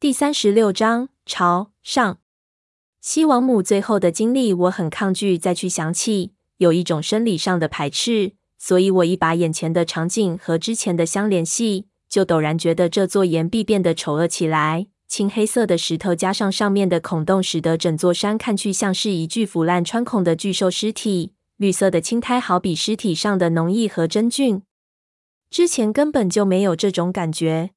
[0.00, 2.18] 第三十六章朝上。
[3.02, 8.32] 西王母最后的经历，我很抗拒再去想起，有一种生理上的排斥。
[8.56, 14.86] 所以我一把眼前的场景和之前的相联系，就陡然觉得这座岩壁变得丑恶起来。
[15.06, 21.34] 青黑色的石头加上上面的孔洞，使得整座山看去像是一具腐烂穿孔的巨兽尸体。
[21.58, 24.62] 绿色的青苔好比尸体上的脓液和真菌，
[25.50, 27.72] 之前根本就没有这种感觉。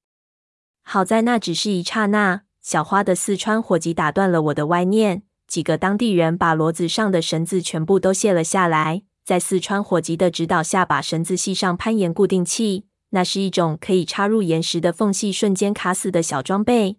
[0.83, 5.23] 好在那只是一刹那，小花的四川伙计打断了我的歪念。
[5.47, 12.85] 几个当地人把骡子上的绳子全部都卸了下来，在四川伙计的指导下，把绳子系上攀岩固定器。
[13.09, 16.97] 那是一种可以插入岩石的缝隙，瞬间卡死的小装备。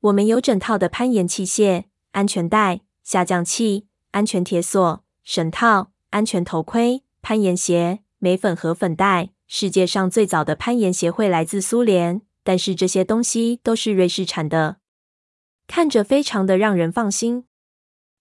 [0.00, 9.30] 我们有整套的攀岩器械、安全带、下降器、安全铁索、绳套、安全头盔、攀岩鞋、镁粉和粉袋。
[9.48, 12.22] 世界上最早的攀岩协会来自苏联。
[12.46, 14.76] 但是这些东西都是瑞士产的，
[15.66, 17.42] 看着非常的让人放心。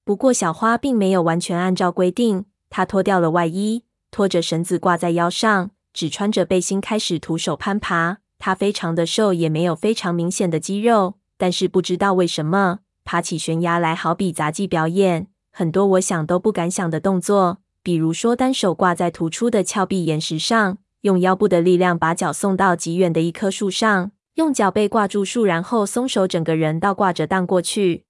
[0.04, 8.18] 不过小花并没有完全按照规定，她脱掉了外衣，拖着绳子挂在腰上，只穿着背心开始徒手攀爬。
[8.40, 24.12] 她非常的瘦，也没有非常明显的肌肉，但是不知道为什么，爬起悬崖来好比杂技表演，很多我想都不敢想的动作，比如说单手挂在突出的峭壁岩石上，用腰部的力量把脚送到极远的一棵树上。
[24.34, 28.06] 用脚背挂住树，然后松手，整个人倒挂着荡过去。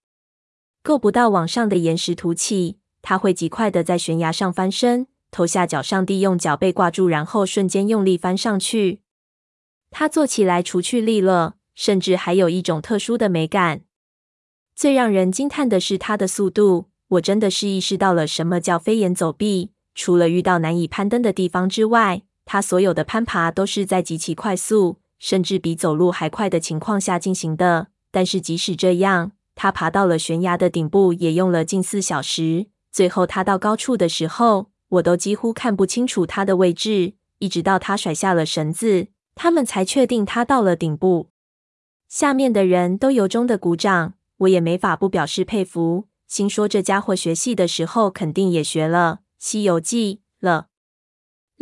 [0.82, 9.02] 够不到往上的岩石凸起，他会极快的在悬崖上翻身，头下脚上地，用脚背挂住，然后瞬间用力翻上去。
[9.92, 13.82] 他做起来除去利落，甚至还有一种特殊的美感。
[14.74, 19.72] 最让人惊叹的是他的速度，我真的是意识到了什么叫飞檐走壁。
[19.94, 24.98] 除了遇到难以攀登的地方之外，他所有的攀爬都是在极其快速。
[25.18, 32.68] 甚至比走路还快的情况下进行的，但是即使这样，他爬到了悬崖的顶部也用了近四小时。
[32.92, 41.30] 最后他到高处的时候，我都几乎看不清楚他的位置，一直到他甩下了绳子，他们才确定他到了顶部。
[42.10, 50.68] 下面的人都由衷的鼓掌，我也没法不表示佩服，心说这家伙学戏的时候肯定也学了《西游记》了，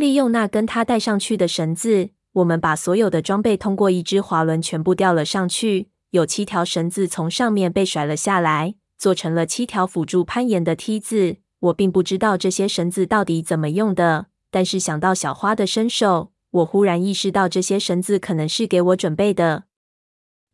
[0.03, 2.09] 利用那根他带上去的绳子。
[2.33, 11.37] 我们把所有的装备通过一只滑轮全部吊了上去，有七条绳子从上面被甩了下来，做成了七条辅助攀岩的梯子。
[11.61, 19.63] 我并不知道这些绳子到底怎么用的，但是想到小花的身手，我忽然意识到这些绳子可能是给我准备的。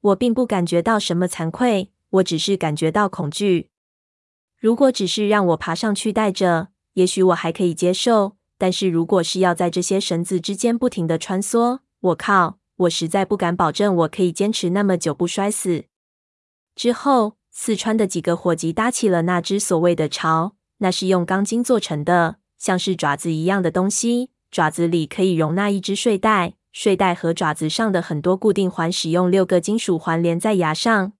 [0.01, 3.71] 我并不感觉到什么惭愧，我只是感觉到恐惧。
[4.59, 8.35] 如果只是让我爬上去带着，也许我还可以接受。
[8.59, 15.85] 但是如果是要在这些绳子之间不停地穿梭，我靠，我实在不敢保证我可以坚持那么久不摔死。
[16.75, 31.13] 之后，四川的几个伙计搭起了那只所谓的巢，那是用钢筋做成的，像是爪子一样的东西，爪子里可以容纳一只睡袋，睡袋和爪子上的很多固定环使用六个金属环连在崖上。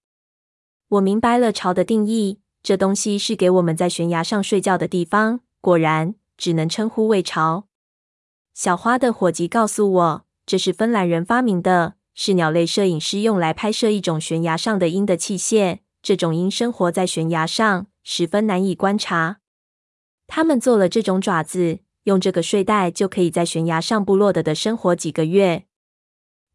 [0.90, 5.40] 我明白了巢的定义，这东西是给我们在悬崖上睡觉的地方。
[5.62, 6.19] 果然。
[6.40, 7.68] 只能称呼为巢。
[8.54, 15.80] 小花的伙计告诉我，这是芬兰人发明的，是鸟类摄影师用来拍摄一种悬崖上的鹰的器械。
[16.02, 19.42] 这种鹰生活在悬崖上，十分难以观察。
[20.28, 25.66] 他们做了这种爪子，用这个睡袋就可以在悬崖上不落的的生活几个月。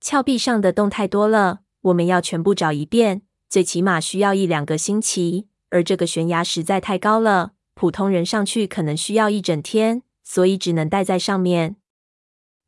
[0.01, 5.49] 峭壁上的洞太多了，我们要全部找一遍，最起码需要一两个星期。
[5.69, 7.54] 而这个悬崖实在太高了。
[7.85, 11.77] 普通人上去可能需要一整天，所以只能待在上面。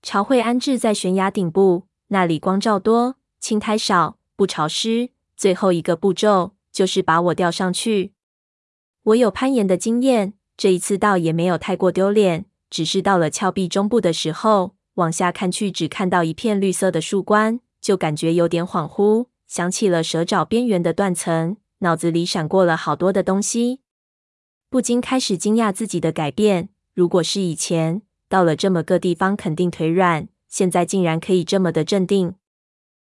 [0.03, 5.09] 巢会安置在悬崖顶部，那里光照多，青苔少，不潮湿。
[5.34, 8.12] 最后一个步骤就是把我吊上去。
[9.04, 23.80] 我有攀岩的经验，这一次倒也没有太过丢脸，只是到了峭壁中部的时候，往下看去只看到一片绿色的树冠，就感觉有点恍惚，想起了蛇爪边缘的断层，脑子里闪过了好多的东西。
[24.68, 26.68] 不禁开始惊讶自己的改变。
[26.95, 32.34] 如果是以前，到了这么个地方肯定腿软，现在竟然可以这么的镇定。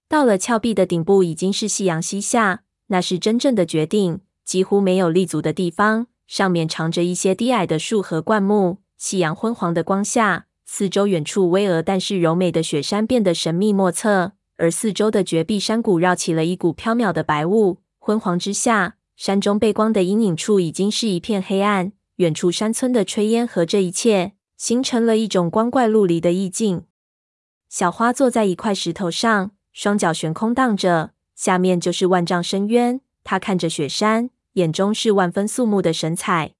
[0.09, 8.79] 到了峭壁的顶部，已经是夕阳西下，那是真正的绝顶，几乎没有立足的地方，上面长着一些低矮的树和灌木。
[8.99, 17.79] 夕阳昏黄的光下，四周远处巍峨但是柔美的雪山变得神秘莫测，而四周的绝壁山谷绕起了一股飘渺的白雾。
[17.99, 18.98] 昏黄之下。
[19.19, 26.85] 山中背光的阴影处已经是一片黑暗，远处山村的炊烟和这一切形成了一种光怪陆离的意境。
[27.69, 33.00] 小花坐在一块石头上，双脚悬空荡着，下面就是万丈深渊。
[33.25, 36.53] 她看着雪山，眼中是万分肃穆的神采。